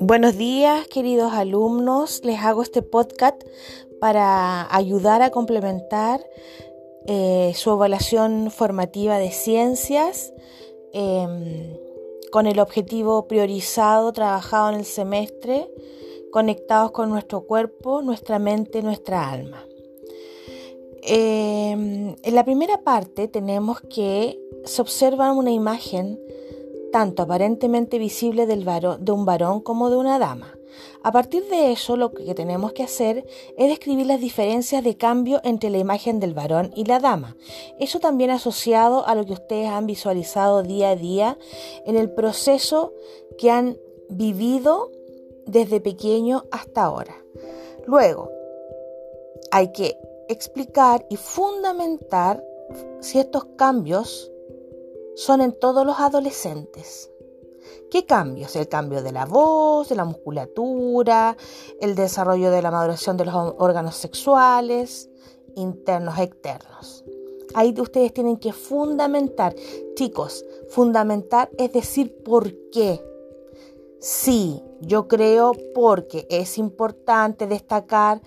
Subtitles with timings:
[0.00, 2.24] Buenos días, queridos alumnos.
[2.24, 3.42] Les hago este podcast
[4.00, 6.20] para ayudar a complementar
[7.06, 10.32] eh, su evaluación formativa de ciencias
[10.92, 11.76] em,
[12.30, 15.68] con el objetivo priorizado, trabajado en el semestre,
[16.30, 19.66] conectados con nuestro cuerpo, nuestra mente, nuestra alma.
[21.04, 26.20] Em, en la primera parte tenemos que se observa una imagen
[26.92, 30.56] tanto aparentemente visible del de un varón como de una dama.
[31.02, 33.26] A partir de eso, lo que tenemos que hacer
[33.56, 37.36] es describir las diferencias de cambio entre la imagen del varón y la dama.
[37.80, 41.38] Eso también asociado a lo que ustedes han visualizado día a día
[41.84, 42.92] en el proceso
[43.38, 43.76] que han
[44.08, 44.92] vivido
[45.46, 47.16] desde pequeño hasta ahora.
[47.86, 48.30] Luego,
[49.50, 49.98] hay que
[50.28, 52.42] explicar y fundamentar
[53.00, 54.30] si estos cambios
[55.14, 57.10] son en todos los adolescentes.
[57.90, 58.56] ¿Qué cambios?
[58.56, 61.36] El cambio de la voz, de la musculatura,
[61.80, 65.10] el desarrollo de la maduración de los órganos sexuales,
[65.56, 67.04] internos externos.
[67.54, 69.54] Ahí ustedes tienen que fundamentar,
[69.94, 73.04] chicos, fundamentar es decir por qué.
[74.00, 78.22] Sí, yo creo porque es importante destacar,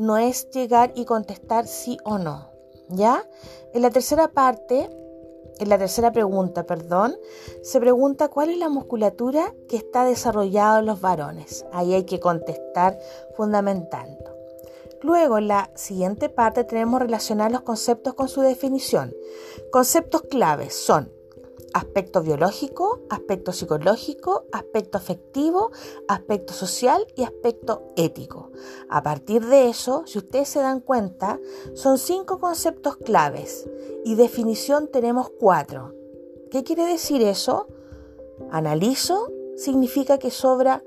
[0.00, 2.50] no es llegar y contestar sí o no.
[2.88, 3.22] ¿Ya?
[3.72, 4.90] En la tercera parte
[5.60, 7.14] en la tercera pregunta, perdón,
[7.62, 11.66] se pregunta cuál es la musculatura que está desarrollada en los varones.
[11.70, 12.98] Ahí hay que contestar
[13.36, 14.34] fundamentando.
[15.02, 19.14] Luego, en la siguiente parte tenemos relacionar los conceptos con su definición.
[19.70, 21.12] Conceptos claves son
[21.72, 25.70] aspecto biológico, aspecto psicológico, aspecto afectivo,
[26.08, 28.50] aspecto social y aspecto ético.
[28.88, 31.38] A partir de eso, si ustedes se dan cuenta,
[31.74, 33.68] son cinco conceptos claves
[34.04, 35.94] y definición tenemos cuatro.
[36.50, 37.68] ¿Qué quiere decir eso?
[38.50, 40.82] Analizo significa que sobra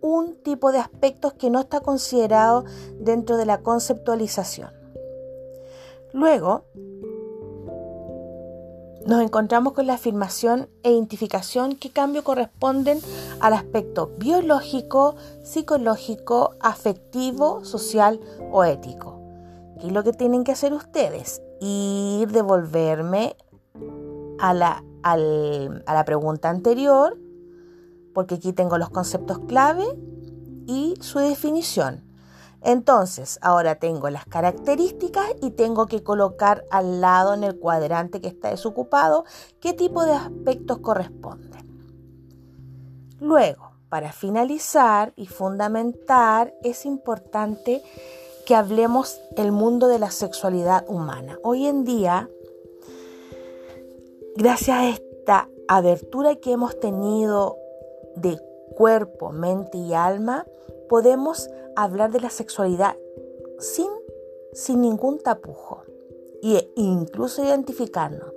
[0.00, 2.64] un tipo de aspectos que no está considerado
[2.98, 4.70] dentro de la conceptualización.
[6.12, 6.66] Luego,
[9.06, 13.00] nos encontramos con la afirmación e identificación que cambio corresponden
[13.40, 18.20] al aspecto biológico, psicológico, afectivo, social
[18.50, 19.20] o ético.
[19.80, 21.42] ¿Qué es lo que tienen que hacer ustedes?
[21.60, 23.36] Ir devolverme
[24.38, 27.18] a la, a la pregunta anterior,
[28.14, 29.84] porque aquí tengo los conceptos clave
[30.66, 32.13] y su definición.
[32.64, 38.28] Entonces, ahora tengo las características y tengo que colocar al lado en el cuadrante que
[38.28, 39.24] está desocupado
[39.60, 41.52] qué tipo de aspectos corresponden.
[43.20, 47.82] Luego, para finalizar y fundamentar, es importante
[48.46, 51.38] que hablemos el mundo de la sexualidad humana.
[51.42, 52.30] Hoy en día,
[54.36, 57.56] gracias a esta abertura que hemos tenido
[58.16, 58.38] de
[58.74, 60.46] cuerpo, mente y alma,
[60.88, 62.96] podemos hablar de la sexualidad
[63.58, 63.88] sin,
[64.52, 65.82] sin ningún tapujo
[66.42, 68.32] e incluso identificarnos.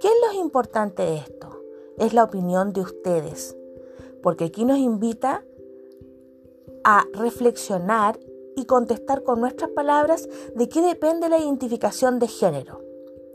[0.00, 1.62] ¿Qué es lo importante de esto?
[1.98, 3.56] Es la opinión de ustedes,
[4.22, 5.44] porque aquí nos invita
[6.84, 8.18] a reflexionar
[8.56, 12.80] y contestar con nuestras palabras de qué depende la identificación de género.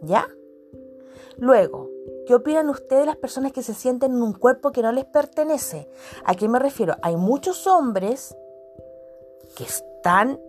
[0.01, 0.27] ¿Ya?
[1.37, 1.89] Luego,
[2.25, 5.89] ¿qué opinan ustedes las personas que se sienten en un cuerpo que no les pertenece?
[6.25, 6.95] ¿A qué me refiero?
[7.01, 8.35] Hay muchos hombres
[9.57, 10.39] que están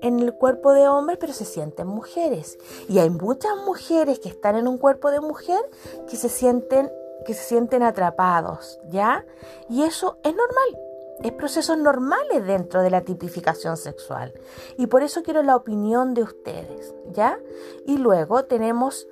[0.00, 2.58] en el cuerpo de hombres pero se sienten mujeres.
[2.88, 5.60] Y hay muchas mujeres que están en un cuerpo de mujer
[6.08, 6.90] que se sienten,
[7.24, 9.24] que se sienten atrapados, ¿ya?
[9.68, 10.84] Y eso es normal.
[11.22, 14.32] Es procesos normales dentro de la tipificación sexual.
[14.76, 17.38] Y por eso quiero la opinión de ustedes, ¿ya?
[17.86, 19.06] Y luego tenemos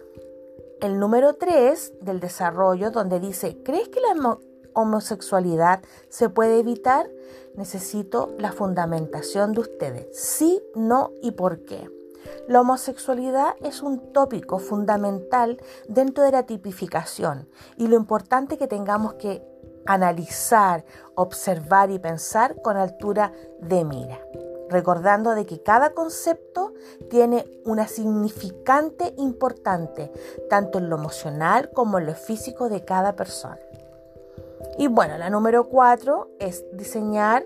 [0.80, 4.14] el número 3 del desarrollo donde dice, ¿crees que la
[4.76, 7.10] homosexualidad se puede evitar?
[7.54, 10.06] Necesito la fundamentación de ustedes.
[10.12, 11.90] Sí, no y por qué.
[12.48, 19.14] La homosexualidad es un tópico fundamental dentro de la tipificación y lo importante que tengamos
[19.14, 19.42] que
[19.86, 20.84] analizar,
[21.14, 24.20] observar y pensar con altura de mira,
[24.68, 26.74] recordando de que cada concepto
[27.08, 30.12] tiene una significante importante,
[30.50, 33.58] tanto en lo emocional como en lo físico de cada persona.
[34.78, 37.44] Y bueno, la número cuatro es diseñar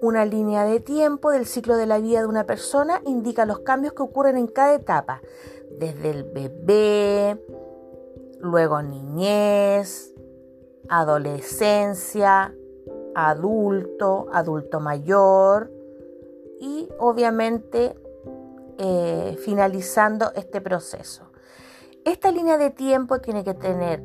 [0.00, 3.92] una línea de tiempo del ciclo de la vida de una persona, indica los cambios
[3.92, 5.22] que ocurren en cada etapa,
[5.70, 7.40] desde el bebé,
[8.40, 10.12] luego niñez,
[10.88, 12.52] adolescencia,
[13.14, 15.70] adulto, adulto mayor
[16.60, 17.94] y obviamente
[18.78, 21.30] eh, finalizando este proceso.
[22.04, 24.02] Esta línea de tiempo tiene que tener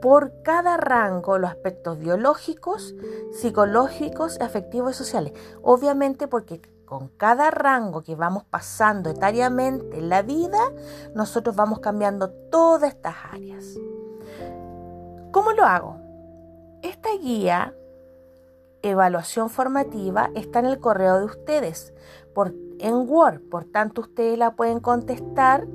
[0.00, 2.94] por cada rango los aspectos biológicos,
[3.32, 5.32] psicológicos, afectivos y sociales.
[5.62, 6.60] Obviamente porque
[6.90, 10.58] con cada rango que vamos pasando etariamente en la vida,
[11.14, 13.78] nosotros vamos cambiando todas estas áreas.
[15.30, 15.98] ¿Cómo lo hago?
[16.82, 17.76] Esta guía,
[18.82, 21.94] evaluación formativa, está en el correo de ustedes,
[22.34, 25.68] por, en Word, por tanto ustedes la pueden contestar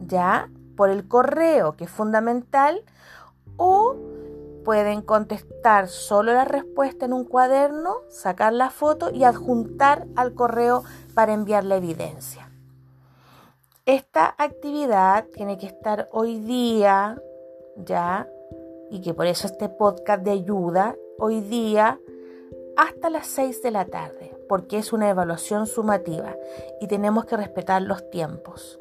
[0.00, 2.82] ya por el correo, que es fundamental,
[3.58, 3.96] o
[4.64, 10.82] pueden contestar solo la respuesta en un cuaderno, sacar la foto y adjuntar al correo
[11.12, 12.50] para enviar la evidencia.
[13.84, 17.20] Esta actividad tiene que estar hoy día,
[17.76, 18.26] ya,
[18.90, 22.00] y que por eso este podcast de ayuda, hoy día
[22.78, 26.36] hasta las 6 de la tarde, porque es una evaluación sumativa
[26.80, 28.78] y tenemos que respetar los tiempos.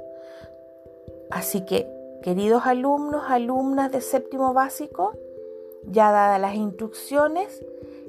[1.30, 1.88] Así que
[2.22, 5.14] Queridos alumnos, alumnas de séptimo básico,
[5.86, 7.64] ya dadas las instrucciones,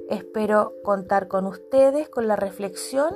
[0.09, 3.15] espero contar con ustedes, con la reflexión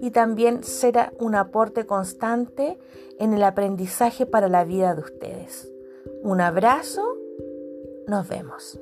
[0.00, 2.78] y también será un aporte constante
[3.20, 5.70] en el aprendizaje para la vida de ustedes.
[6.24, 7.16] Un abrazo,
[8.08, 8.80] nos vemos.